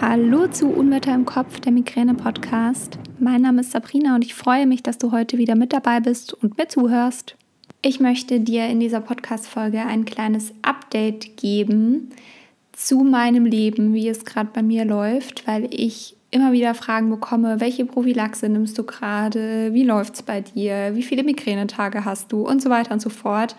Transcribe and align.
Hallo 0.00 0.48
zu 0.48 0.66
Unwetter 0.66 1.14
im 1.14 1.24
Kopf, 1.24 1.60
der 1.60 1.70
Migräne-Podcast. 1.70 2.98
Mein 3.20 3.42
Name 3.42 3.60
ist 3.60 3.70
Sabrina 3.70 4.16
und 4.16 4.24
ich 4.24 4.34
freue 4.34 4.66
mich, 4.66 4.82
dass 4.82 4.98
du 4.98 5.12
heute 5.12 5.38
wieder 5.38 5.54
mit 5.54 5.72
dabei 5.72 6.00
bist 6.00 6.34
und 6.34 6.58
mir 6.58 6.68
zuhörst. 6.68 7.36
Ich 7.80 8.00
möchte 8.00 8.40
dir 8.40 8.66
in 8.66 8.80
dieser 8.80 9.00
Podcast-Folge 9.00 9.80
ein 9.80 10.04
kleines 10.04 10.52
Update 10.62 11.36
geben 11.36 12.10
zu 12.72 13.04
meinem 13.04 13.46
Leben, 13.46 13.94
wie 13.94 14.08
es 14.08 14.24
gerade 14.24 14.50
bei 14.52 14.64
mir 14.64 14.84
läuft, 14.84 15.46
weil 15.46 15.68
ich 15.70 16.16
immer 16.32 16.50
wieder 16.50 16.74
Fragen 16.74 17.08
bekomme, 17.08 17.60
welche 17.60 17.84
Prophylaxe 17.84 18.48
nimmst 18.48 18.76
du 18.76 18.82
gerade, 18.82 19.72
wie 19.72 19.84
läuft 19.84 20.14
es 20.14 20.22
bei 20.22 20.40
dir, 20.40 20.90
wie 20.94 21.04
viele 21.04 21.22
Migränetage 21.22 22.04
hast 22.04 22.32
du 22.32 22.46
und 22.46 22.60
so 22.60 22.68
weiter 22.68 22.92
und 22.92 23.00
so 23.00 23.10
fort. 23.10 23.54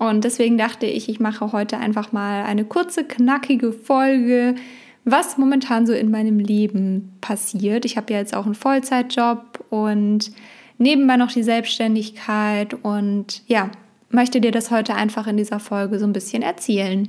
Und 0.00 0.24
deswegen 0.24 0.58
dachte 0.58 0.86
ich, 0.86 1.08
ich 1.08 1.20
mache 1.20 1.52
heute 1.52 1.78
einfach 1.78 2.10
mal 2.10 2.42
eine 2.42 2.64
kurze, 2.64 3.04
knackige 3.04 3.72
Folge, 3.72 4.56
was 5.04 5.36
momentan 5.36 5.86
so 5.86 5.92
in 5.92 6.10
meinem 6.10 6.38
Leben 6.38 7.16
passiert. 7.20 7.84
Ich 7.84 7.96
habe 7.96 8.12
ja 8.12 8.18
jetzt 8.20 8.34
auch 8.34 8.46
einen 8.46 8.54
Vollzeitjob 8.54 9.64
und 9.70 10.30
nebenbei 10.78 11.16
noch 11.16 11.32
die 11.32 11.42
Selbstständigkeit 11.42 12.74
und 12.74 13.42
ja, 13.46 13.70
möchte 14.10 14.40
dir 14.40 14.52
das 14.52 14.70
heute 14.70 14.94
einfach 14.94 15.26
in 15.26 15.36
dieser 15.36 15.58
Folge 15.58 15.98
so 15.98 16.06
ein 16.06 16.12
bisschen 16.12 16.42
erzählen. 16.42 17.08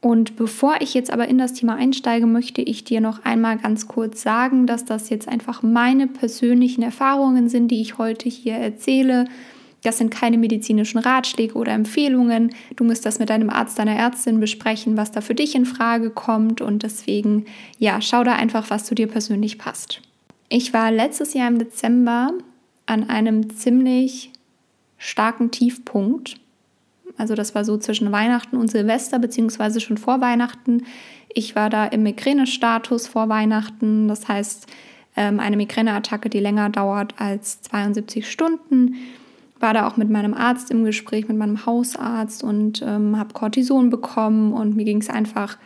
Und 0.00 0.36
bevor 0.36 0.76
ich 0.80 0.92
jetzt 0.92 1.10
aber 1.10 1.28
in 1.28 1.38
das 1.38 1.54
Thema 1.54 1.76
einsteige, 1.76 2.26
möchte 2.26 2.60
ich 2.60 2.84
dir 2.84 3.00
noch 3.00 3.24
einmal 3.24 3.56
ganz 3.56 3.88
kurz 3.88 4.22
sagen, 4.22 4.66
dass 4.66 4.84
das 4.84 5.08
jetzt 5.08 5.28
einfach 5.28 5.62
meine 5.62 6.06
persönlichen 6.06 6.82
Erfahrungen 6.82 7.48
sind, 7.48 7.68
die 7.68 7.80
ich 7.80 7.96
heute 7.96 8.28
hier 8.28 8.54
erzähle. 8.54 9.26
Das 9.84 9.98
sind 9.98 10.10
keine 10.10 10.38
medizinischen 10.38 10.98
Ratschläge 10.98 11.54
oder 11.54 11.72
Empfehlungen. 11.72 12.54
Du 12.74 12.84
musst 12.84 13.04
das 13.04 13.18
mit 13.18 13.28
deinem 13.28 13.50
Arzt, 13.50 13.78
deiner 13.78 13.94
Ärztin 13.94 14.40
besprechen, 14.40 14.96
was 14.96 15.12
da 15.12 15.20
für 15.20 15.34
dich 15.34 15.54
in 15.54 15.66
Frage 15.66 16.08
kommt. 16.08 16.62
Und 16.62 16.82
deswegen, 16.82 17.44
ja, 17.78 18.00
schau 18.00 18.24
da 18.24 18.32
einfach, 18.32 18.70
was 18.70 18.86
zu 18.86 18.94
dir 18.94 19.08
persönlich 19.08 19.58
passt. 19.58 20.00
Ich 20.48 20.72
war 20.72 20.90
letztes 20.90 21.34
Jahr 21.34 21.48
im 21.48 21.58
Dezember 21.58 22.32
an 22.86 23.10
einem 23.10 23.54
ziemlich 23.54 24.32
starken 24.96 25.50
Tiefpunkt. 25.50 26.36
Also 27.18 27.34
das 27.34 27.54
war 27.54 27.66
so 27.66 27.76
zwischen 27.76 28.10
Weihnachten 28.10 28.56
und 28.56 28.70
Silvester, 28.70 29.18
beziehungsweise 29.18 29.80
schon 29.80 29.98
vor 29.98 30.22
Weihnachten. 30.22 30.84
Ich 31.28 31.56
war 31.56 31.68
da 31.68 31.84
im 31.84 32.04
Migränestatus 32.04 33.06
vor 33.06 33.28
Weihnachten. 33.28 34.08
Das 34.08 34.28
heißt, 34.28 34.66
ähm, 35.14 35.40
eine 35.40 35.58
Migräneattacke, 35.58 36.30
die 36.30 36.40
länger 36.40 36.70
dauert 36.70 37.20
als 37.20 37.60
72 37.60 38.30
Stunden 38.30 38.96
war 39.64 39.72
da 39.72 39.88
auch 39.88 39.96
mit 39.96 40.10
meinem 40.10 40.34
Arzt 40.34 40.70
im 40.70 40.84
Gespräch, 40.84 41.26
mit 41.26 41.38
meinem 41.38 41.64
Hausarzt 41.64 42.44
und 42.44 42.82
ähm, 42.82 43.18
habe 43.18 43.32
Cortison 43.32 43.88
bekommen 43.88 44.52
und 44.52 44.76
mir 44.76 44.84
ging 44.84 45.00
es 45.00 45.08
einfach, 45.08 45.56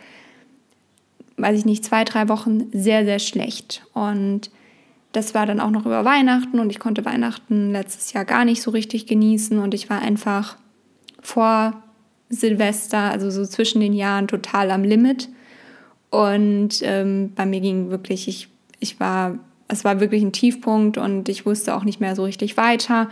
weiß 1.36 1.58
ich 1.58 1.64
nicht, 1.64 1.84
zwei, 1.84 2.04
drei 2.04 2.28
Wochen 2.28 2.70
sehr, 2.72 3.04
sehr 3.04 3.18
schlecht. 3.18 3.82
Und 3.94 4.52
das 5.10 5.34
war 5.34 5.46
dann 5.46 5.58
auch 5.58 5.72
noch 5.72 5.84
über 5.84 6.04
Weihnachten 6.04 6.60
und 6.60 6.70
ich 6.70 6.78
konnte 6.78 7.04
Weihnachten 7.04 7.72
letztes 7.72 8.12
Jahr 8.12 8.24
gar 8.24 8.44
nicht 8.44 8.62
so 8.62 8.70
richtig 8.70 9.06
genießen 9.06 9.58
und 9.58 9.74
ich 9.74 9.90
war 9.90 10.00
einfach 10.00 10.56
vor 11.20 11.82
Silvester, 12.28 13.10
also 13.10 13.32
so 13.32 13.44
zwischen 13.44 13.80
den 13.80 13.94
Jahren, 13.94 14.28
total 14.28 14.70
am 14.70 14.84
Limit. 14.84 15.28
Und 16.10 16.82
ähm, 16.82 17.32
bei 17.34 17.46
mir 17.46 17.60
ging 17.60 17.90
wirklich, 17.90 18.28
ich, 18.28 18.48
ich 18.78 19.00
war, 19.00 19.40
es 19.66 19.84
war 19.84 19.98
wirklich 19.98 20.22
ein 20.22 20.32
Tiefpunkt 20.32 20.98
und 20.98 21.28
ich 21.28 21.46
wusste 21.46 21.74
auch 21.74 21.82
nicht 21.82 22.00
mehr 22.00 22.14
so 22.14 22.22
richtig 22.22 22.56
weiter. 22.56 23.08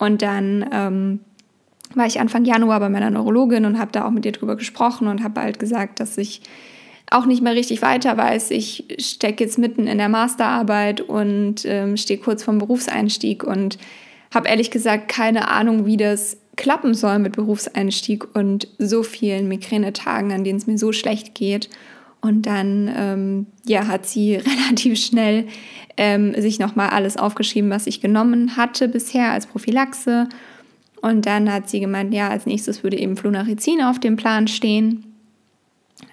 Und 0.00 0.22
dann 0.22 0.68
ähm, 0.72 1.20
war 1.94 2.06
ich 2.06 2.20
Anfang 2.20 2.44
Januar 2.44 2.80
bei 2.80 2.88
meiner 2.88 3.10
Neurologin 3.10 3.66
und 3.66 3.78
habe 3.78 3.92
da 3.92 4.06
auch 4.06 4.10
mit 4.10 4.24
ihr 4.24 4.32
drüber 4.32 4.56
gesprochen 4.56 5.06
und 5.06 5.22
habe 5.22 5.42
halt 5.42 5.58
gesagt, 5.58 6.00
dass 6.00 6.16
ich 6.18 6.40
auch 7.10 7.26
nicht 7.26 7.42
mehr 7.42 7.54
richtig 7.54 7.82
weiter 7.82 8.16
weiß. 8.16 8.50
Ich 8.50 8.84
stecke 8.98 9.44
jetzt 9.44 9.58
mitten 9.58 9.86
in 9.86 9.98
der 9.98 10.08
Masterarbeit 10.08 11.02
und 11.02 11.66
ähm, 11.66 11.98
stehe 11.98 12.18
kurz 12.18 12.42
vorm 12.42 12.58
Berufseinstieg 12.58 13.44
und 13.44 13.78
habe 14.32 14.48
ehrlich 14.48 14.70
gesagt 14.70 15.08
keine 15.08 15.48
Ahnung, 15.48 15.84
wie 15.84 15.98
das 15.98 16.38
klappen 16.56 16.94
soll 16.94 17.18
mit 17.18 17.34
Berufseinstieg 17.34 18.34
und 18.34 18.68
so 18.78 19.02
vielen 19.02 19.48
Migränetagen, 19.48 20.32
an 20.32 20.44
denen 20.44 20.58
es 20.58 20.66
mir 20.66 20.78
so 20.78 20.92
schlecht 20.92 21.34
geht. 21.34 21.68
Und 22.20 22.42
dann 22.42 22.92
ähm, 22.94 23.46
ja, 23.64 23.86
hat 23.86 24.06
sie 24.06 24.34
relativ 24.36 24.98
schnell 24.98 25.46
ähm, 25.96 26.34
sich 26.40 26.58
nochmal 26.58 26.90
alles 26.90 27.16
aufgeschrieben, 27.16 27.70
was 27.70 27.86
ich 27.86 28.00
genommen 28.00 28.56
hatte 28.56 28.88
bisher 28.88 29.32
als 29.32 29.46
Prophylaxe. 29.46 30.28
Und 31.00 31.26
dann 31.26 31.50
hat 31.50 31.68
sie 31.68 31.80
gemeint, 31.80 32.12
ja, 32.12 32.28
als 32.28 32.46
nächstes 32.46 32.82
würde 32.82 32.98
eben 32.98 33.16
Flunarizin 33.16 33.82
auf 33.82 33.98
dem 33.98 34.16
Plan 34.16 34.48
stehen. 34.48 35.04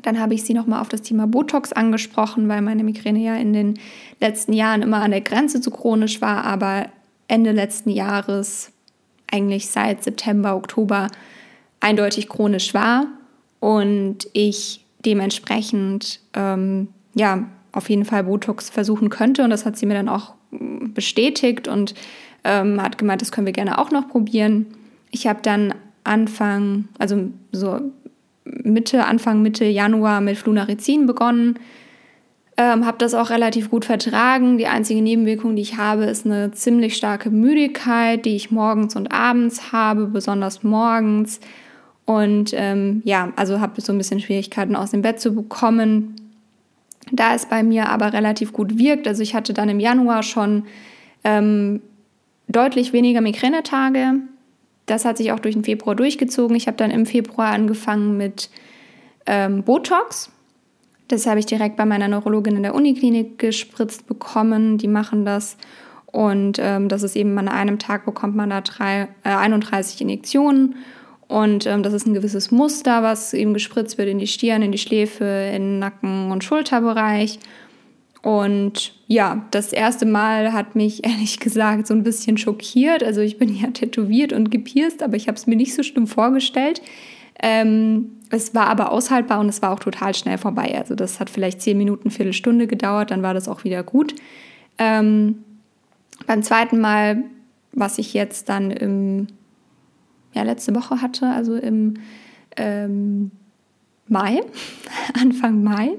Dann 0.02 0.20
habe 0.20 0.34
ich 0.34 0.44
sie 0.44 0.54
nochmal 0.54 0.82
auf 0.82 0.90
das 0.90 1.02
Thema 1.02 1.28
Botox 1.28 1.74
angesprochen, 1.74 2.48
weil 2.48 2.62
meine 2.62 2.84
Migräne 2.84 3.20
ja 3.20 3.36
in 3.36 3.54
den 3.54 3.80
letzten 4.20 4.54
Jahren 4.54 4.82
immer 4.82 5.02
an 5.02 5.12
der 5.12 5.22
Grenze 5.22 5.62
zu 5.62 5.72
chronisch 5.72 6.22
war, 6.22 6.44
aber 6.44 6.88
Ende 7.28 7.52
letzten 7.52 7.90
Jahres, 7.90 8.72
eigentlich 9.32 9.68
seit 9.68 10.04
September, 10.04 10.56
Oktober, 10.56 11.08
eindeutig 11.80 12.30
chronisch 12.30 12.74
war 12.74 13.08
und 13.60 14.28
ich 14.34 14.82
dementsprechend 15.08 16.20
ähm, 16.36 16.90
ja 17.16 17.48
auf 17.72 17.90
jeden 17.90 18.06
Fall 18.06 18.26
Botox 18.26 18.70
versuchen 18.70 19.10
könnte. 19.10 19.44
Und 19.44 19.50
das 19.50 19.66
hat 19.66 19.78
sie 19.78 19.86
mir 19.86 19.94
dann 19.94 20.10
auch 20.10 20.34
mm, 20.52 20.94
bestätigt 20.94 21.68
und 21.68 21.96
ähm, 22.44 22.82
hat 22.82 22.98
gemeint, 22.98 23.22
das 23.22 23.32
können 23.32 23.48
wir 23.48 23.54
gerne 23.54 23.80
auch 23.80 23.92
noch 23.92 24.08
probieren. 24.10 24.68
Ich 25.12 25.26
habe 25.28 25.40
dann 25.42 25.74
Anfang, 26.04 26.88
also 27.00 27.30
so 27.52 27.80
Mitte, 28.46 29.06
Anfang, 29.06 29.42
Mitte 29.42 29.66
Januar 29.66 30.22
mit 30.22 30.38
Flunarizin 30.38 31.06
begonnen. 31.06 31.60
Ähm, 32.60 32.86
habe 32.86 32.98
das 32.98 33.14
auch 33.14 33.30
relativ 33.30 33.70
gut 33.70 33.86
vertragen. 33.86 34.58
Die 34.58 34.68
einzige 34.68 35.02
Nebenwirkung, 35.02 35.56
die 35.56 35.62
ich 35.62 35.78
habe, 35.78 36.06
ist 36.06 36.26
eine 36.26 36.52
ziemlich 36.52 36.96
starke 36.96 37.30
Müdigkeit, 37.30 38.26
die 38.26 38.36
ich 38.36 38.50
morgens 38.50 38.96
und 38.96 39.12
abends 39.12 39.72
habe, 39.72 40.08
besonders 40.08 40.64
morgens. 40.64 41.40
Und 42.08 42.52
ähm, 42.54 43.02
ja, 43.04 43.34
also 43.36 43.60
habe 43.60 43.82
so 43.82 43.92
ein 43.92 43.98
bisschen 43.98 44.22
Schwierigkeiten 44.22 44.78
aus 44.78 44.92
dem 44.92 45.02
Bett 45.02 45.20
zu 45.20 45.36
bekommen. 45.36 46.16
Da 47.12 47.36
es 47.36 47.46
bei 47.46 47.64
mir 47.64 47.90
aber 47.90 48.14
relativ 48.14 48.54
gut 48.54 48.78
wirkt, 48.78 49.08
also 49.08 49.22
ich 49.22 49.36
hatte 49.36 49.54
dann 49.54 49.68
im 49.68 49.80
Januar 49.80 50.24
schon 50.24 50.64
ähm, 51.26 51.82
deutlich 52.48 52.94
weniger 52.94 53.20
Migränetage. 53.20 54.22
Das 54.86 55.04
hat 55.04 55.18
sich 55.18 55.34
auch 55.34 55.40
durch 55.40 55.56
den 55.56 55.66
Februar 55.66 55.96
durchgezogen. 55.96 56.56
Ich 56.56 56.68
habe 56.68 56.78
dann 56.78 56.92
im 56.92 57.06
Februar 57.06 57.52
angefangen 57.52 58.16
mit 58.16 58.50
ähm, 59.26 59.64
Botox. 59.64 60.32
Das 61.10 61.28
habe 61.28 61.40
ich 61.42 61.46
direkt 61.46 61.76
bei 61.76 61.86
meiner 61.86 62.08
Neurologin 62.08 62.56
in 62.56 62.64
der 62.64 62.74
Uniklinik 62.74 63.38
gespritzt 63.38 64.08
bekommen. 64.08 64.78
Die 64.78 64.88
machen 64.88 65.26
das. 65.26 65.58
Und 66.06 66.58
ähm, 66.62 66.88
das 66.88 67.04
ist 67.04 67.18
eben 67.18 67.38
an 67.38 67.50
einem 67.50 67.80
Tag 67.80 68.06
bekommt 68.06 68.38
man 68.38 68.50
da 68.50 68.62
drei, 68.62 69.10
äh, 69.24 69.30
31 69.30 70.00
Injektionen. 70.00 70.76
Und 71.28 71.66
ähm, 71.66 71.84
das 71.84 71.94
ist 71.94 72.08
ein 72.08 72.14
gewisses 72.14 72.52
Muster, 72.52 73.04
was 73.04 73.34
eben 73.34 73.54
gespritzt 73.54 73.98
wird 73.98 74.08
in 74.08 74.20
die 74.20 74.28
Stirn, 74.28 74.62
in 74.62 74.72
die 74.72 74.78
Schläfe, 74.78 75.26
in 75.54 75.62
den 75.62 75.80
Nacken- 75.80 76.32
und 76.32 76.44
Schulterbereich. 76.44 77.40
Und 78.22 78.94
ja, 79.08 79.46
das 79.52 79.74
erste 79.74 80.06
Mal 80.06 80.54
hat 80.54 80.76
mich 80.76 81.04
ehrlich 81.06 81.40
gesagt 81.40 81.88
so 81.88 81.94
ein 81.94 82.04
bisschen 82.04 82.38
schockiert. 82.38 83.04
Also 83.04 83.22
ich 83.22 83.38
bin 83.38 83.54
ja 83.56 83.68
tätowiert 83.72 84.34
und 84.34 84.52
gepierst, 84.52 85.04
aber 85.04 85.16
ich 85.16 85.28
habe 85.28 85.38
es 85.38 85.48
mir 85.48 85.56
nicht 85.56 85.76
so 85.76 85.84
schlimm 85.84 86.08
vorgestellt. 86.08 86.82
Ähm, 87.42 88.12
es 88.30 88.56
war 88.56 88.68
aber 88.68 88.92
aushaltbar 88.92 89.40
und 89.40 89.50
es 89.50 89.62
war 89.62 89.72
auch 89.72 89.80
total 89.80 90.16
schnell 90.16 90.38
vorbei. 90.38 90.76
Also 90.78 90.96
das 90.96 91.20
hat 91.20 91.30
vielleicht 91.30 91.62
zehn 91.62 91.78
Minuten, 91.78 92.10
Viertelstunde 92.10 92.68
gedauert, 92.68 93.12
dann 93.12 93.22
war 93.22 93.34
das 93.34 93.48
auch 93.48 93.64
wieder 93.64 93.84
gut. 93.84 94.16
Ähm, 94.78 95.44
beim 96.26 96.42
zweiten 96.42 96.80
Mal, 96.80 97.24
was 97.74 98.00
ich 98.00 98.14
jetzt 98.14 98.50
dann 98.50 98.72
im 98.72 99.28
ja, 100.38 100.44
letzte 100.44 100.76
Woche 100.76 101.02
hatte, 101.02 101.28
also 101.28 101.56
im 101.56 101.96
ähm, 102.58 103.32
Mai, 104.08 104.42
Anfang 105.20 105.64
Mai, 105.64 105.98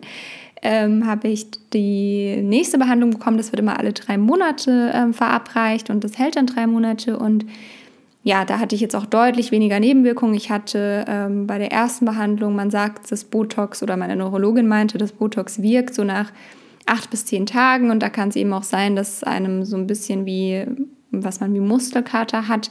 ähm, 0.63 1.07
habe 1.07 1.29
ich 1.29 1.47
die 1.73 2.41
nächste 2.43 2.79
Behandlung 2.79 3.11
bekommen. 3.11 3.37
Das 3.37 3.53
wird 3.53 3.61
immer 3.61 3.79
alle 3.79 3.93
drei 3.93 4.17
Monate 4.17 4.93
ähm, 4.95 5.13
verabreicht 5.13 5.91
und 5.91 6.05
das 6.05 6.19
hält 6.19 6.37
dann 6.37 6.47
drei 6.47 6.67
Monate. 6.69 7.19
Und 7.19 7.47
ja, 8.23 8.45
da 8.45 8.61
hatte 8.61 8.77
ich 8.77 8.81
jetzt 8.81 8.95
auch 8.95 9.07
deutlich 9.07 9.51
weniger 9.51 9.81
Nebenwirkungen. 9.81 10.35
Ich 10.35 10.51
hatte 10.51 11.05
ähm, 11.09 11.47
bei 11.49 11.59
der 11.59 11.73
ersten 11.73 12.05
Behandlung, 12.05 12.55
man 12.55 12.71
sagt, 12.71 13.11
das 13.11 13.25
Botox 13.25 13.83
oder 13.83 13.97
meine 13.97 14.17
Neurologin 14.17 14.69
meinte, 14.69 14.99
das 14.99 15.13
Botox 15.13 15.63
wirkt 15.63 15.95
so 15.95 16.05
nach 16.05 16.33
acht 16.87 17.11
bis 17.11 17.27
zehn 17.27 17.45
Tagen. 17.45 17.91
Und 17.91 18.03
da 18.03 18.09
kann 18.09 18.29
es 18.29 18.37
eben 18.37 18.53
auch 18.53 18.63
sein, 18.63 18.95
dass 18.95 19.25
einem 19.25 19.65
so 19.65 19.77
ein 19.77 19.89
bisschen 19.89 20.27
wie, 20.27 20.65
was 21.11 21.41
man 21.41 21.55
wie 21.55 21.61
Muskelkater 21.61 22.47
hat, 22.47 22.71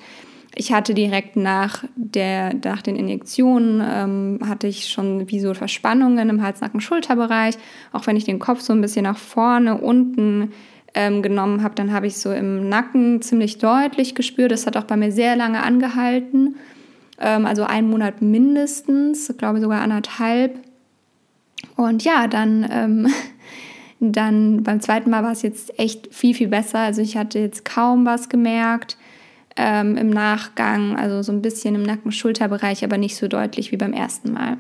ich 0.57 0.73
hatte 0.73 0.93
direkt 0.93 1.35
nach, 1.35 1.83
der, 1.95 2.53
nach 2.53 2.81
den 2.81 2.95
Injektionen, 2.95 3.81
ähm, 3.85 4.39
hatte 4.47 4.67
ich 4.67 4.89
schon 4.89 5.29
wie 5.29 5.39
so 5.39 5.53
Verspannungen 5.53 6.29
im 6.29 6.41
Hals-Nacken-Schulterbereich. 6.41 7.55
Auch 7.93 8.07
wenn 8.07 8.15
ich 8.15 8.23
den 8.23 8.39
Kopf 8.39 8.61
so 8.61 8.73
ein 8.73 8.81
bisschen 8.81 9.03
nach 9.03 9.17
vorne, 9.17 9.77
unten 9.77 10.51
ähm, 10.95 11.21
genommen 11.21 11.61
habe, 11.61 11.75
dann 11.75 11.93
habe 11.93 12.07
ich 12.07 12.17
so 12.17 12.31
im 12.31 12.69
Nacken 12.69 13.21
ziemlich 13.21 13.59
deutlich 13.59 14.15
gespürt. 14.15 14.51
Das 14.51 14.65
hat 14.65 14.77
auch 14.77 14.85
bei 14.85 14.97
mir 14.97 15.11
sehr 15.11 15.35
lange 15.35 15.61
angehalten. 15.61 16.55
Ähm, 17.19 17.45
also 17.45 17.63
einen 17.63 17.89
Monat 17.89 18.23
mindestens, 18.23 19.29
ich 19.29 19.37
glaube 19.37 19.61
sogar 19.61 19.81
anderthalb. 19.81 20.57
Und 21.75 22.03
ja, 22.03 22.27
dann 22.27 22.67
ähm, 22.71 23.07
Dann 23.99 24.61
beim 24.61 24.79
zweiten 24.79 25.09
Mal 25.09 25.23
war 25.23 25.31
es 25.31 25.41
jetzt 25.41 25.79
echt 25.79 26.13
viel, 26.13 26.35
viel 26.35 26.47
besser. 26.47 26.79
Also 26.79 27.01
ich 27.01 27.17
hatte 27.17 27.39
jetzt 27.39 27.65
kaum 27.65 28.05
was 28.05 28.29
gemerkt 28.29 28.95
ähm, 29.57 29.97
im 29.97 30.09
Nachgang, 30.09 30.95
also 30.95 31.21
so 31.23 31.31
ein 31.31 31.41
bisschen 31.41 31.75
im 31.75 31.83
Nacken-Schulterbereich, 31.83 32.83
aber 32.83 32.97
nicht 32.97 33.15
so 33.15 33.27
deutlich 33.27 33.71
wie 33.71 33.77
beim 33.77 33.93
ersten 33.93 34.31
Mal. 34.31 34.57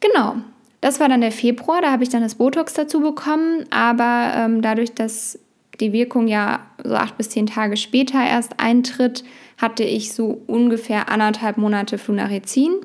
Genau, 0.00 0.36
das 0.80 1.00
war 1.00 1.08
dann 1.08 1.20
der 1.20 1.32
Februar, 1.32 1.82
da 1.82 1.90
habe 1.90 2.04
ich 2.04 2.08
dann 2.08 2.22
das 2.22 2.36
Botox 2.36 2.74
dazu 2.74 3.00
bekommen, 3.00 3.66
aber 3.70 4.32
ähm, 4.36 4.62
dadurch, 4.62 4.94
dass 4.94 5.38
die 5.80 5.92
Wirkung 5.92 6.28
ja 6.28 6.60
so 6.82 6.94
acht 6.94 7.16
bis 7.16 7.30
zehn 7.30 7.46
Tage 7.46 7.76
später 7.76 8.24
erst 8.24 8.60
eintritt, 8.60 9.24
hatte 9.56 9.82
ich 9.82 10.12
so 10.12 10.40
ungefähr 10.46 11.10
anderthalb 11.10 11.56
Monate 11.56 11.98
Flunarizin 11.98 12.76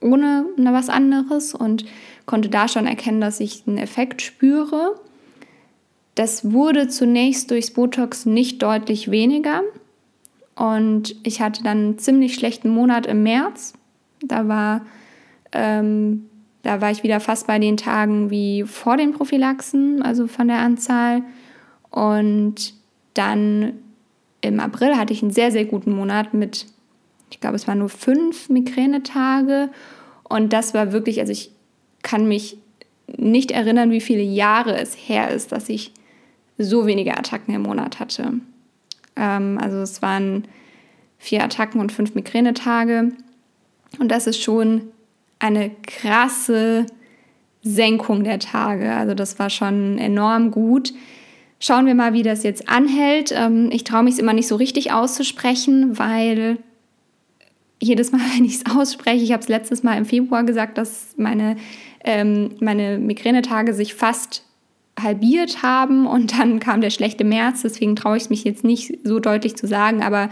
ohne 0.00 0.46
was 0.56 0.88
anderes 0.88 1.54
und 1.54 1.84
konnte 2.26 2.48
da 2.48 2.68
schon 2.68 2.86
erkennen, 2.86 3.20
dass 3.20 3.40
ich 3.40 3.64
einen 3.66 3.78
Effekt 3.78 4.22
spüre. 4.22 5.00
Das 6.14 6.52
wurde 6.52 6.88
zunächst 6.88 7.50
durchs 7.50 7.70
Botox 7.70 8.26
nicht 8.26 8.62
deutlich 8.62 9.10
weniger 9.10 9.62
und 10.56 11.14
ich 11.22 11.40
hatte 11.40 11.62
dann 11.62 11.78
einen 11.78 11.98
ziemlich 11.98 12.34
schlechten 12.34 12.70
Monat 12.70 13.06
im 13.06 13.22
März. 13.22 13.74
Da 14.22 14.48
war, 14.48 14.86
ähm, 15.52 16.26
da 16.62 16.80
war 16.80 16.90
ich 16.90 17.02
wieder 17.02 17.20
fast 17.20 17.46
bei 17.46 17.58
den 17.58 17.76
Tagen 17.76 18.30
wie 18.30 18.64
vor 18.64 18.96
den 18.96 19.12
Prophylaxen, 19.12 20.02
also 20.02 20.26
von 20.26 20.48
der 20.48 20.58
Anzahl. 20.58 21.22
Und 21.90 22.72
dann 23.12 23.74
im 24.40 24.58
April 24.58 24.96
hatte 24.96 25.12
ich 25.12 25.22
einen 25.22 25.30
sehr, 25.30 25.52
sehr 25.52 25.66
guten 25.66 25.94
Monat 25.94 26.32
mit, 26.32 26.66
ich 27.30 27.40
glaube, 27.40 27.56
es 27.56 27.68
waren 27.68 27.78
nur 27.78 27.90
fünf 27.90 28.48
Migränetage. 28.48 29.68
Und 30.24 30.54
das 30.54 30.72
war 30.72 30.90
wirklich, 30.90 31.20
also 31.20 31.32
ich 31.32 31.50
kann 32.02 32.26
mich 32.26 32.56
nicht 33.14 33.50
erinnern, 33.50 33.90
wie 33.90 34.00
viele 34.00 34.22
Jahre 34.22 34.78
es 34.78 34.94
her 34.94 35.30
ist, 35.30 35.52
dass 35.52 35.68
ich 35.68 35.92
so 36.56 36.86
wenige 36.86 37.16
Attacken 37.16 37.54
im 37.54 37.62
Monat 37.62 38.00
hatte. 38.00 38.40
Ähm, 39.16 39.58
also 39.60 39.78
es 39.78 40.02
waren 40.02 40.46
vier 41.18 41.42
Attacken 41.42 41.80
und 41.80 41.92
fünf 41.92 42.14
Migränetage. 42.14 43.12
Und 43.98 44.08
das 44.10 44.26
ist 44.26 44.42
schon 44.42 44.82
eine 45.38 45.70
krasse 45.82 46.86
Senkung 47.62 48.24
der 48.24 48.38
Tage. 48.38 48.92
Also 48.92 49.14
das 49.14 49.38
war 49.38 49.50
schon 49.50 49.98
enorm 49.98 50.50
gut. 50.50 50.92
Schauen 51.58 51.86
wir 51.86 51.94
mal, 51.94 52.12
wie 52.12 52.22
das 52.22 52.42
jetzt 52.42 52.68
anhält. 52.68 53.32
Ähm, 53.34 53.70
ich 53.72 53.84
traue 53.84 54.02
mich 54.02 54.14
es 54.14 54.20
immer 54.20 54.34
nicht 54.34 54.46
so 54.46 54.56
richtig 54.56 54.92
auszusprechen, 54.92 55.98
weil 55.98 56.58
jedes 57.80 58.12
Mal, 58.12 58.20
wenn 58.36 58.44
ich 58.44 58.56
es 58.56 58.66
ausspreche, 58.66 59.24
ich 59.24 59.32
habe 59.32 59.42
es 59.42 59.48
letztes 59.48 59.82
Mal 59.82 59.96
im 59.96 60.04
Februar 60.04 60.44
gesagt, 60.44 60.78
dass 60.78 61.14
meine, 61.16 61.56
ähm, 62.04 62.50
meine 62.60 62.98
Migränetage 62.98 63.74
sich 63.74 63.94
fast 63.94 64.45
halbiert 64.98 65.62
haben 65.62 66.06
und 66.06 66.38
dann 66.38 66.58
kam 66.60 66.80
der 66.80 66.90
schlechte 66.90 67.24
März. 67.24 67.62
Deswegen 67.62 67.96
traue 67.96 68.16
ich 68.16 68.30
mich 68.30 68.44
jetzt 68.44 68.64
nicht 68.64 68.98
so 69.04 69.20
deutlich 69.20 69.56
zu 69.56 69.66
sagen, 69.66 70.02
aber 70.02 70.28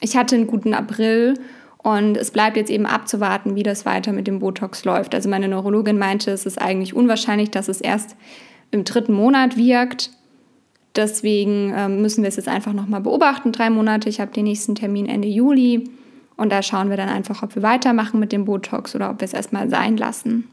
ich 0.00 0.16
hatte 0.16 0.36
einen 0.36 0.46
guten 0.46 0.74
April 0.74 1.34
und 1.78 2.16
es 2.16 2.30
bleibt 2.30 2.56
jetzt 2.56 2.70
eben 2.70 2.86
abzuwarten, 2.86 3.54
wie 3.54 3.62
das 3.62 3.86
weiter 3.86 4.12
mit 4.12 4.26
dem 4.26 4.40
Botox 4.40 4.84
läuft. 4.84 5.14
Also 5.14 5.28
meine 5.28 5.48
Neurologin 5.48 5.98
meinte, 5.98 6.30
es 6.30 6.44
ist 6.44 6.60
eigentlich 6.60 6.94
unwahrscheinlich, 6.94 7.50
dass 7.50 7.68
es 7.68 7.80
erst 7.80 8.16
im 8.70 8.84
dritten 8.84 9.14
Monat 9.14 9.56
wirkt. 9.56 10.10
Deswegen 10.96 11.72
ähm, 11.74 12.02
müssen 12.02 12.22
wir 12.22 12.28
es 12.28 12.36
jetzt 12.36 12.48
einfach 12.48 12.72
nochmal 12.72 13.00
beobachten, 13.00 13.52
drei 13.52 13.70
Monate. 13.70 14.08
Ich 14.08 14.20
habe 14.20 14.32
den 14.32 14.44
nächsten 14.44 14.74
Termin 14.74 15.06
Ende 15.06 15.28
Juli 15.28 15.88
und 16.36 16.50
da 16.50 16.62
schauen 16.62 16.90
wir 16.90 16.96
dann 16.96 17.08
einfach, 17.08 17.42
ob 17.42 17.54
wir 17.54 17.62
weitermachen 17.62 18.18
mit 18.18 18.32
dem 18.32 18.44
Botox 18.44 18.94
oder 18.94 19.10
ob 19.10 19.20
wir 19.20 19.26
es 19.26 19.34
erstmal 19.34 19.70
sein 19.70 19.96
lassen. 19.96 20.48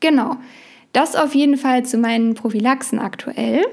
Genau, 0.00 0.36
das 0.92 1.16
auf 1.16 1.34
jeden 1.34 1.56
Fall 1.56 1.84
zu 1.84 1.98
meinen 1.98 2.34
Prophylaxen 2.34 2.98
aktuell. 2.98 3.64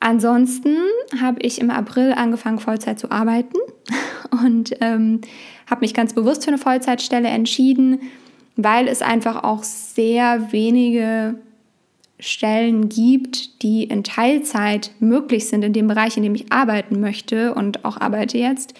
Ansonsten 0.00 0.76
habe 1.20 1.40
ich 1.40 1.60
im 1.60 1.70
April 1.70 2.12
angefangen, 2.12 2.58
Vollzeit 2.58 2.98
zu 2.98 3.10
arbeiten 3.10 3.56
und 4.44 4.74
ähm, 4.80 5.20
habe 5.68 5.80
mich 5.80 5.94
ganz 5.94 6.12
bewusst 6.12 6.44
für 6.44 6.48
eine 6.48 6.58
Vollzeitstelle 6.58 7.28
entschieden, 7.28 8.00
weil 8.56 8.88
es 8.88 9.02
einfach 9.02 9.44
auch 9.44 9.62
sehr 9.62 10.52
wenige 10.52 11.36
Stellen 12.20 12.88
gibt, 12.88 13.62
die 13.62 13.84
in 13.84 14.04
Teilzeit 14.04 14.92
möglich 15.00 15.48
sind 15.48 15.64
in 15.64 15.72
dem 15.72 15.88
Bereich, 15.88 16.16
in 16.16 16.22
dem 16.22 16.34
ich 16.34 16.52
arbeiten 16.52 17.00
möchte 17.00 17.54
und 17.54 17.84
auch 17.84 18.00
arbeite 18.00 18.38
jetzt. 18.38 18.74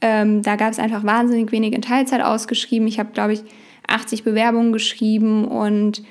Ähm, 0.00 0.42
da 0.42 0.56
gab 0.56 0.72
es 0.72 0.78
einfach 0.78 1.04
wahnsinnig 1.04 1.52
wenig 1.52 1.72
in 1.72 1.82
Teilzeit 1.82 2.22
ausgeschrieben. 2.22 2.88
Ich 2.88 2.98
habe, 2.98 3.12
glaube 3.12 3.34
ich, 3.34 3.42
80 3.86 4.24
Bewerbungen 4.24 4.72
geschrieben 4.72 5.44
und 5.46 6.02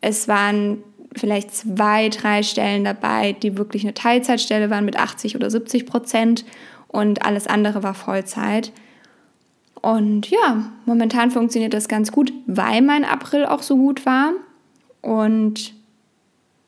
es 0.00 0.28
waren 0.28 0.78
vielleicht 1.14 1.54
zwei, 1.54 2.08
drei 2.08 2.42
Stellen 2.42 2.84
dabei, 2.84 3.32
die 3.32 3.56
wirklich 3.56 3.82
eine 3.82 3.94
Teilzeitstelle 3.94 4.70
waren 4.70 4.84
mit 4.84 4.96
80 4.98 5.36
oder 5.36 5.50
70 5.50 5.86
Prozent 5.86 6.44
und 6.86 7.24
alles 7.24 7.46
andere 7.46 7.82
war 7.82 7.94
Vollzeit. 7.94 8.72
Und 9.80 10.28
ja, 10.28 10.70
momentan 10.86 11.30
funktioniert 11.30 11.74
das 11.74 11.88
ganz 11.88 12.12
gut, 12.12 12.32
weil 12.46 12.82
mein 12.82 13.04
April 13.04 13.46
auch 13.46 13.62
so 13.62 13.76
gut 13.76 14.04
war. 14.06 14.32
Und 15.02 15.74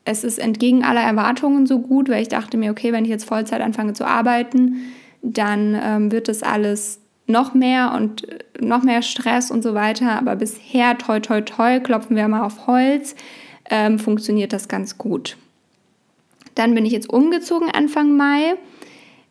es 0.05 0.23
ist 0.23 0.39
entgegen 0.39 0.83
aller 0.83 1.01
Erwartungen 1.01 1.65
so 1.65 1.79
gut, 1.79 2.09
weil 2.09 2.21
ich 2.21 2.29
dachte 2.29 2.57
mir, 2.57 2.71
okay, 2.71 2.93
wenn 2.93 3.03
ich 3.03 3.11
jetzt 3.11 3.25
Vollzeit 3.25 3.61
anfange 3.61 3.93
zu 3.93 4.05
arbeiten, 4.05 4.77
dann 5.21 5.77
ähm, 5.79 6.11
wird 6.11 6.27
das 6.27 6.41
alles 6.41 7.00
noch 7.31 7.53
mehr 7.53 7.93
und 7.95 8.27
äh, 8.29 8.39
noch 8.59 8.83
mehr 8.83 9.01
Stress 9.01 9.51
und 9.51 9.63
so 9.63 9.73
weiter. 9.73 10.17
Aber 10.17 10.35
bisher, 10.35 10.97
toi, 10.97 11.19
toi, 11.19 11.41
toi, 11.41 11.79
klopfen 11.79 12.15
wir 12.15 12.27
mal 12.27 12.43
auf 12.43 12.67
Holz, 12.67 13.15
ähm, 13.69 13.99
funktioniert 13.99 14.53
das 14.53 14.67
ganz 14.67 14.97
gut. 14.97 15.37
Dann 16.55 16.75
bin 16.75 16.85
ich 16.85 16.91
jetzt 16.91 17.09
umgezogen 17.09 17.71
Anfang 17.71 18.15
Mai. 18.15 18.55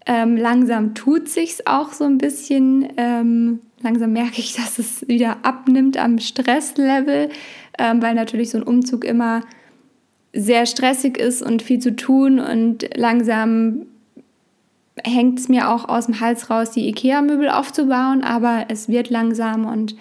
Ähm, 0.06 0.36
langsam 0.36 0.94
tut 0.94 1.28
sich's 1.28 1.66
auch 1.66 1.92
so 1.92 2.04
ein 2.04 2.18
bisschen. 2.18 2.88
Ähm, 2.96 3.60
langsam 3.82 4.12
merke 4.12 4.40
ich, 4.40 4.54
dass 4.56 4.78
es 4.78 5.06
wieder 5.08 5.38
abnimmt 5.42 5.96
am 5.96 6.18
Stresslevel, 6.18 7.28
ähm, 7.78 8.02
weil 8.02 8.14
natürlich 8.14 8.50
so 8.50 8.58
ein 8.58 8.64
Umzug 8.64 9.04
immer 9.04 9.42
sehr 10.32 10.66
stressig 10.66 11.18
ist 11.18 11.42
und 11.42 11.60
viel 11.60 11.80
zu 11.80 11.96
tun 11.96 12.38
und 12.38 12.88
langsam 12.96 13.86
hängt 15.04 15.38
es 15.38 15.48
mir 15.48 15.70
auch 15.70 15.88
aus 15.88 16.06
dem 16.06 16.20
Hals 16.20 16.50
raus, 16.50 16.70
die 16.70 16.88
IKEA-Möbel 16.88 17.48
aufzubauen, 17.48 18.22
aber 18.22 18.66
es 18.68 18.88
wird 18.88 19.10
langsam 19.10 19.66
und 19.66 19.96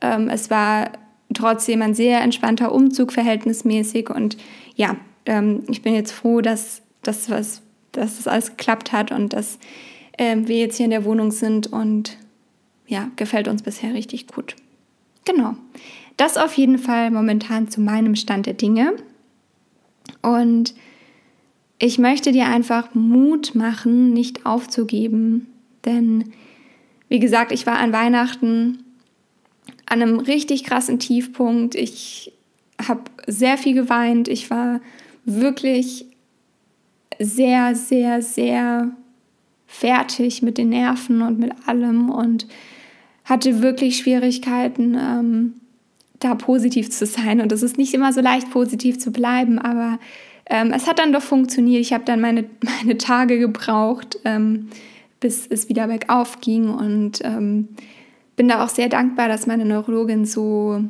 ähm, 0.00 0.28
es 0.28 0.50
war 0.50 0.90
trotzdem 1.34 1.82
ein 1.82 1.94
sehr 1.94 2.20
entspannter 2.20 2.72
Umzug 2.72 3.12
verhältnismäßig 3.12 4.10
und 4.10 4.36
ja, 4.76 4.96
ähm, 5.26 5.62
ich 5.68 5.82
bin 5.82 5.94
jetzt 5.94 6.12
froh, 6.12 6.40
dass, 6.40 6.82
dass, 7.02 7.30
was, 7.30 7.62
dass 7.92 8.16
das 8.16 8.28
alles 8.28 8.50
geklappt 8.50 8.92
hat 8.92 9.12
und 9.12 9.32
dass 9.32 9.58
ähm, 10.18 10.48
wir 10.48 10.58
jetzt 10.58 10.76
hier 10.76 10.84
in 10.84 10.90
der 10.90 11.04
Wohnung 11.04 11.30
sind 11.30 11.72
und 11.72 12.16
ja, 12.86 13.10
gefällt 13.16 13.48
uns 13.48 13.62
bisher 13.62 13.94
richtig 13.94 14.26
gut. 14.26 14.56
Genau. 15.24 15.54
Das 16.16 16.36
auf 16.36 16.54
jeden 16.54 16.78
Fall 16.78 17.10
momentan 17.10 17.68
zu 17.68 17.80
meinem 17.80 18.16
Stand 18.16 18.46
der 18.46 18.54
Dinge. 18.54 18.94
Und 20.20 20.74
ich 21.84 21.98
möchte 21.98 22.30
dir 22.30 22.46
einfach 22.46 22.94
Mut 22.94 23.56
machen, 23.56 24.12
nicht 24.12 24.46
aufzugeben. 24.46 25.48
Denn, 25.84 26.30
wie 27.08 27.18
gesagt, 27.18 27.50
ich 27.50 27.66
war 27.66 27.76
an 27.78 27.92
Weihnachten 27.92 28.84
an 29.86 30.00
einem 30.00 30.20
richtig 30.20 30.62
krassen 30.62 31.00
Tiefpunkt. 31.00 31.74
Ich 31.74 32.34
habe 32.86 33.02
sehr 33.26 33.58
viel 33.58 33.74
geweint. 33.74 34.28
Ich 34.28 34.48
war 34.48 34.80
wirklich 35.24 36.06
sehr, 37.18 37.74
sehr, 37.74 38.22
sehr 38.22 38.92
fertig 39.66 40.40
mit 40.40 40.58
den 40.58 40.68
Nerven 40.68 41.20
und 41.20 41.40
mit 41.40 41.50
allem 41.66 42.10
und 42.10 42.46
hatte 43.24 43.60
wirklich 43.60 43.96
Schwierigkeiten, 43.96 44.94
ähm, 44.94 45.54
da 46.20 46.36
positiv 46.36 46.90
zu 46.90 47.06
sein. 47.06 47.40
Und 47.40 47.50
es 47.50 47.64
ist 47.64 47.76
nicht 47.76 47.92
immer 47.92 48.12
so 48.12 48.20
leicht, 48.20 48.50
positiv 48.52 49.00
zu 49.00 49.10
bleiben, 49.10 49.58
aber 49.58 49.98
ähm, 50.46 50.72
es 50.72 50.86
hat 50.86 50.98
dann 50.98 51.12
doch 51.12 51.22
funktioniert. 51.22 51.80
Ich 51.80 51.92
habe 51.92 52.04
dann 52.04 52.20
meine, 52.20 52.44
meine 52.80 52.98
Tage 52.98 53.38
gebraucht, 53.38 54.18
ähm, 54.24 54.68
bis 55.20 55.46
es 55.46 55.68
wieder 55.68 55.86
bergauf 55.86 56.40
ging. 56.40 56.68
Und 56.68 57.20
ähm, 57.24 57.68
bin 58.36 58.48
da 58.48 58.64
auch 58.64 58.68
sehr 58.68 58.88
dankbar, 58.88 59.28
dass 59.28 59.46
meine 59.46 59.64
Neurologin 59.64 60.24
so 60.24 60.82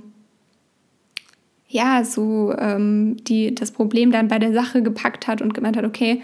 ja, 1.73 2.05
so 2.05 2.55
ähm, 2.59 3.17
die 3.25 3.55
das 3.55 3.73
Problem 3.73 4.13
dann 4.13 4.29
bei 4.29 4.39
der 4.39 4.53
Sache 4.53 4.83
gepackt 4.83 5.27
hat 5.27 5.41
und 5.41 5.55
gemeint 5.55 5.77
hat, 5.77 5.87
okay, 5.87 6.21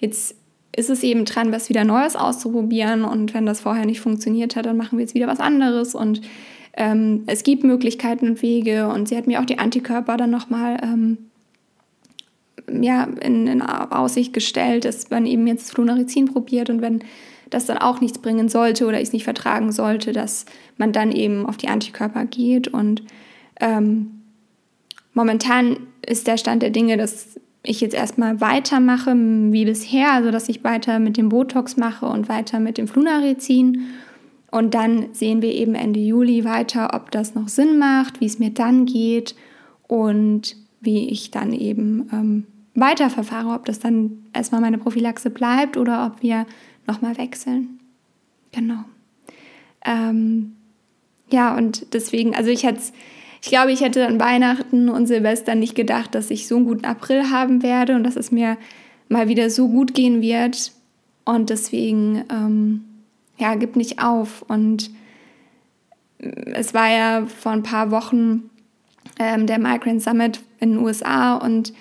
jetzt 0.00 0.34
ist 0.76 0.90
es 0.90 1.02
eben 1.04 1.24
dran, 1.24 1.52
was 1.52 1.68
wieder 1.68 1.84
Neues 1.84 2.16
auszuprobieren. 2.16 3.04
Und 3.04 3.32
wenn 3.32 3.46
das 3.46 3.60
vorher 3.60 3.86
nicht 3.86 4.00
funktioniert 4.00 4.56
hat, 4.56 4.66
dann 4.66 4.76
machen 4.76 4.98
wir 4.98 5.04
jetzt 5.04 5.14
wieder 5.14 5.28
was 5.28 5.40
anderes. 5.40 5.94
Und 5.94 6.20
ähm, 6.76 7.22
es 7.26 7.44
gibt 7.44 7.62
Möglichkeiten 7.62 8.28
und 8.28 8.42
Wege. 8.42 8.88
Und 8.88 9.08
sie 9.08 9.16
hat 9.16 9.28
mir 9.28 9.40
auch 9.40 9.44
die 9.44 9.58
Antikörper 9.58 10.16
dann 10.16 10.30
nochmal 10.30 10.78
ähm, 10.82 11.18
ja, 12.80 13.04
in, 13.20 13.46
in, 13.46 13.62
Aussicht 13.62 14.32
gestellt, 14.32 14.84
dass 14.84 15.10
man 15.10 15.26
eben 15.26 15.46
jetzt 15.46 15.72
Flunarizin 15.72 16.26
probiert 16.26 16.70
und 16.70 16.82
wenn 16.82 17.00
das 17.50 17.66
dann 17.66 17.78
auch 17.78 18.00
nichts 18.00 18.18
bringen 18.18 18.48
sollte 18.48 18.86
oder 18.86 18.98
ich 18.98 19.08
es 19.08 19.12
nicht 19.12 19.24
vertragen 19.24 19.72
sollte, 19.72 20.12
dass 20.12 20.44
man 20.76 20.92
dann 20.92 21.12
eben 21.12 21.46
auf 21.46 21.56
die 21.56 21.68
Antikörper 21.68 22.26
geht 22.26 22.68
und 22.68 23.02
ähm, 23.60 24.22
momentan 25.14 25.78
ist 26.06 26.26
der 26.26 26.36
Stand 26.36 26.62
der 26.62 26.70
Dinge, 26.70 26.96
dass 26.96 27.40
ich 27.62 27.80
jetzt 27.80 27.94
erstmal 27.94 28.40
weitermache 28.40 29.14
wie 29.14 29.64
bisher, 29.64 30.12
also 30.12 30.30
dass 30.30 30.48
ich 30.48 30.64
weiter 30.64 30.98
mit 30.98 31.16
dem 31.16 31.28
Botox 31.28 31.76
mache 31.76 32.06
und 32.06 32.28
weiter 32.28 32.60
mit 32.60 32.78
dem 32.78 32.88
Flunarizin. 32.88 33.88
Und 34.50 34.74
dann 34.74 35.12
sehen 35.12 35.42
wir 35.42 35.52
eben 35.52 35.74
Ende 35.74 36.00
Juli 36.00 36.44
weiter, 36.44 36.94
ob 36.94 37.10
das 37.10 37.34
noch 37.34 37.48
Sinn 37.48 37.78
macht, 37.78 38.20
wie 38.20 38.26
es 38.26 38.38
mir 38.38 38.50
dann 38.50 38.86
geht 38.86 39.34
und 39.86 40.56
wie 40.80 41.10
ich 41.10 41.30
dann 41.30 41.52
eben 41.52 42.08
ähm, 42.12 42.46
weiterverfahre, 42.80 43.54
ob 43.54 43.64
das 43.64 43.78
dann 43.78 44.24
erstmal 44.32 44.60
meine 44.60 44.78
Prophylaxe 44.78 45.30
bleibt 45.30 45.76
oder 45.76 46.06
ob 46.06 46.22
wir 46.22 46.46
nochmal 46.86 47.16
wechseln. 47.18 47.80
Genau. 48.52 48.84
Ähm, 49.84 50.56
ja, 51.30 51.56
und 51.56 51.92
deswegen, 51.94 52.34
also 52.34 52.50
ich 52.50 52.64
hätte 52.64 52.80
ich 53.40 53.50
glaube, 53.50 53.72
ich 53.72 53.80
hätte 53.80 54.06
an 54.06 54.18
Weihnachten 54.18 54.88
und 54.88 55.06
Silvester 55.06 55.54
nicht 55.54 55.74
gedacht, 55.74 56.14
dass 56.14 56.30
ich 56.30 56.48
so 56.48 56.56
einen 56.56 56.64
guten 56.64 56.84
April 56.84 57.30
haben 57.30 57.62
werde 57.62 57.94
und 57.94 58.02
dass 58.02 58.16
es 58.16 58.32
mir 58.32 58.56
mal 59.08 59.28
wieder 59.28 59.48
so 59.50 59.68
gut 59.68 59.94
gehen 59.94 60.20
wird. 60.20 60.72
Und 61.24 61.50
deswegen, 61.50 62.24
ähm, 62.30 62.84
ja, 63.38 63.54
gib 63.54 63.76
nicht 63.76 64.02
auf. 64.02 64.42
Und 64.42 64.90
es 66.18 66.74
war 66.74 66.90
ja 66.90 67.26
vor 67.26 67.52
ein 67.52 67.62
paar 67.62 67.90
Wochen 67.90 68.50
ähm, 69.18 69.46
der 69.46 69.58
Migrant 69.58 70.02
Summit 70.02 70.40
in 70.58 70.72
den 70.72 70.78
USA 70.78 71.36
und 71.36 71.72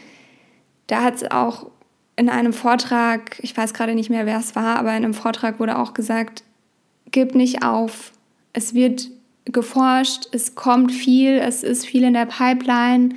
da 0.88 1.04
hat 1.04 1.16
es 1.16 1.32
auch 1.32 1.70
in 2.16 2.30
einem 2.30 2.54
Vortrag, 2.54 3.38
ich 3.42 3.56
weiß 3.56 3.74
gerade 3.74 3.94
nicht 3.94 4.10
mehr, 4.10 4.26
wer 4.26 4.40
es 4.40 4.56
war, 4.56 4.78
aber 4.78 4.90
in 4.90 5.04
einem 5.04 5.14
Vortrag 5.14 5.60
wurde 5.60 5.78
auch 5.78 5.94
gesagt, 5.94 6.44
gib 7.12 7.36
nicht 7.36 7.64
auf. 7.64 8.12
Es 8.54 8.74
wird 8.74 9.10
geforscht, 9.46 10.28
es 10.32 10.56
kommt 10.56 10.92
viel, 10.92 11.38
es 11.38 11.64
ist 11.64 11.86
viel 11.86 12.04
in 12.04 12.14
der 12.14 12.26
Pipeline 12.26 13.10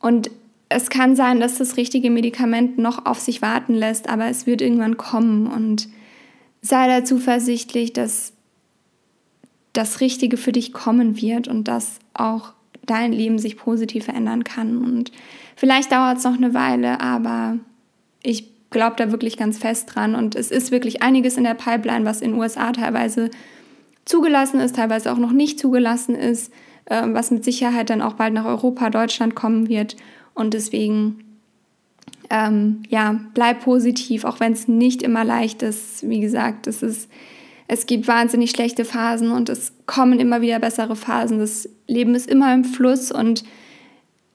und 0.00 0.30
es 0.68 0.90
kann 0.90 1.16
sein, 1.16 1.40
dass 1.40 1.56
das 1.56 1.76
richtige 1.76 2.10
Medikament 2.10 2.78
noch 2.78 3.06
auf 3.06 3.18
sich 3.18 3.40
warten 3.40 3.74
lässt, 3.74 4.08
aber 4.08 4.26
es 4.26 4.46
wird 4.46 4.60
irgendwann 4.60 4.98
kommen 4.98 5.46
und 5.46 5.88
sei 6.60 6.86
da 6.86 7.04
zuversichtlich, 7.04 7.94
dass 7.94 8.34
das 9.72 10.00
Richtige 10.00 10.36
für 10.36 10.52
dich 10.52 10.72
kommen 10.72 11.20
wird 11.20 11.48
und 11.48 11.68
dass 11.68 12.00
auch 12.12 12.52
dein 12.90 13.12
Leben 13.12 13.38
sich 13.38 13.56
positiv 13.56 14.04
verändern 14.04 14.44
kann. 14.44 14.78
Und 14.78 15.12
vielleicht 15.56 15.92
dauert 15.92 16.18
es 16.18 16.24
noch 16.24 16.36
eine 16.36 16.54
Weile, 16.54 17.00
aber 17.00 17.58
ich 18.22 18.48
glaube 18.70 18.96
da 18.96 19.10
wirklich 19.10 19.36
ganz 19.36 19.58
fest 19.58 19.94
dran. 19.94 20.14
Und 20.14 20.34
es 20.34 20.50
ist 20.50 20.70
wirklich 20.70 21.02
einiges 21.02 21.36
in 21.36 21.44
der 21.44 21.54
Pipeline, 21.54 22.04
was 22.04 22.20
in 22.20 22.32
den 22.32 22.40
USA 22.40 22.72
teilweise 22.72 23.30
zugelassen 24.04 24.60
ist, 24.60 24.76
teilweise 24.76 25.12
auch 25.12 25.18
noch 25.18 25.32
nicht 25.32 25.58
zugelassen 25.58 26.14
ist, 26.14 26.52
äh, 26.86 27.02
was 27.06 27.30
mit 27.30 27.44
Sicherheit 27.44 27.90
dann 27.90 28.02
auch 28.02 28.14
bald 28.14 28.34
nach 28.34 28.46
Europa, 28.46 28.90
Deutschland 28.90 29.34
kommen 29.34 29.68
wird. 29.68 29.96
Und 30.34 30.54
deswegen, 30.54 31.24
ähm, 32.30 32.82
ja, 32.88 33.20
bleib 33.34 33.64
positiv, 33.64 34.24
auch 34.24 34.40
wenn 34.40 34.52
es 34.52 34.68
nicht 34.68 35.02
immer 35.02 35.24
leicht 35.24 35.62
ist. 35.62 36.08
Wie 36.08 36.20
gesagt, 36.20 36.66
es 36.66 36.82
ist, 36.82 37.10
es 37.68 37.84
gibt 37.84 38.08
wahnsinnig 38.08 38.50
schlechte 38.50 38.86
Phasen 38.86 39.30
und 39.30 39.50
es 39.50 39.72
kommen 39.84 40.18
immer 40.18 40.40
wieder 40.40 40.58
bessere 40.58 40.96
Phasen. 40.96 41.38
Das 41.38 41.68
Leben 41.86 42.14
ist 42.14 42.28
immer 42.28 42.52
im 42.52 42.64
Fluss 42.64 43.12
und 43.12 43.44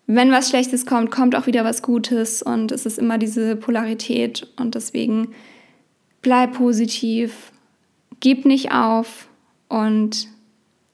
wenn 0.06 0.32
was 0.32 0.50
Schlechtes 0.50 0.86
kommt, 0.86 1.10
kommt 1.10 1.36
auch 1.36 1.48
wieder 1.48 1.66
was 1.66 1.82
Gutes 1.82 2.44
und 2.44 2.72
es 2.72 2.86
ist 2.86 3.00
immer 3.00 3.18
diese 3.18 3.56
Polarität 3.56 4.48
und 4.58 4.76
deswegen 4.76 5.30
bleib 6.22 6.54
positiv, 6.54 7.52
gib 8.20 8.46
nicht 8.46 8.72
auf 8.72 9.28
und 9.68 10.28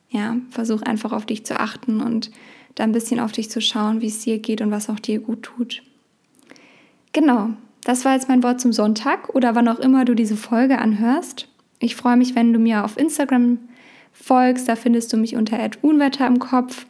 ja, 0.10 0.38
versuch 0.50 0.82
einfach 0.84 1.12
auf 1.12 1.26
dich 1.26 1.46
zu 1.46 1.60
achten 1.60 2.00
und 2.00 2.32
da 2.76 2.86
ein 2.86 2.94
bisschen 2.94 3.20
auf 3.20 3.34
dich 3.34 3.50
zu 3.50 3.60
schauen, 3.62 4.02
wie 4.02 4.08
es 4.08 4.20
dir 4.20 4.40
geht 4.40 4.62
und 4.62 4.72
was 4.72 4.90
auch 4.90 5.00
dir 5.00 5.20
gut 5.20 5.44
tut. 5.44 5.84
Genau, 7.12 7.50
das 7.84 8.06
war 8.06 8.14
jetzt 8.14 8.30
mein 8.30 8.44
Wort 8.44 8.62
zum 8.62 8.72
Sonntag 8.72 9.36
oder 9.36 9.56
wann 9.56 9.68
auch 9.68 9.80
immer 9.80 10.06
du 10.06 10.16
diese 10.16 10.38
Folge 10.38 10.78
anhörst. 10.78 11.49
Ich 11.80 11.96
freue 11.96 12.18
mich, 12.18 12.36
wenn 12.36 12.54
du 12.54 12.60
mir 12.60 12.84
auf 12.84 12.98
Instagram 12.98 13.58
folgst. 14.12 14.68
Da 14.68 14.76
findest 14.76 15.12
du 15.14 15.18
mich 15.18 15.36
unter 15.36 15.58
Unwetter 15.82 16.28
im 16.28 16.40
Kopf. 16.40 16.86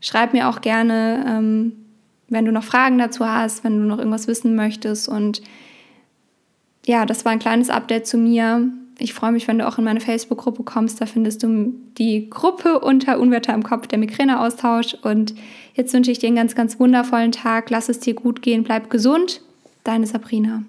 Schreib 0.00 0.32
mir 0.32 0.48
auch 0.48 0.60
gerne, 0.60 1.24
ähm, 1.26 1.72
wenn 2.28 2.44
du 2.44 2.52
noch 2.52 2.64
Fragen 2.64 2.98
dazu 2.98 3.26
hast, 3.26 3.64
wenn 3.64 3.78
du 3.78 3.84
noch 3.86 3.98
irgendwas 3.98 4.26
wissen 4.26 4.54
möchtest. 4.54 5.08
Und 5.08 5.42
ja, 6.84 7.06
das 7.06 7.24
war 7.24 7.32
ein 7.32 7.38
kleines 7.38 7.70
Update 7.70 8.06
zu 8.06 8.18
mir. 8.18 8.68
Ich 8.98 9.14
freue 9.14 9.32
mich, 9.32 9.48
wenn 9.48 9.58
du 9.58 9.66
auch 9.66 9.78
in 9.78 9.84
meine 9.84 10.00
Facebook-Gruppe 10.00 10.64
kommst. 10.64 11.00
Da 11.00 11.06
findest 11.06 11.42
du 11.42 11.74
die 11.98 12.28
Gruppe 12.28 12.80
unter 12.80 13.18
Unwetter 13.18 13.54
im 13.54 13.62
Kopf, 13.62 13.86
der 13.86 13.98
Migräneaustausch. 13.98 14.94
Und 15.02 15.34
jetzt 15.74 15.94
wünsche 15.94 16.10
ich 16.10 16.18
dir 16.18 16.28
einen 16.28 16.36
ganz, 16.36 16.54
ganz 16.54 16.78
wundervollen 16.78 17.32
Tag. 17.32 17.70
Lass 17.70 17.88
es 17.88 18.00
dir 18.00 18.14
gut 18.14 18.42
gehen. 18.42 18.64
Bleib 18.64 18.90
gesund. 18.90 19.40
Deine 19.84 20.06
Sabrina. 20.06 20.64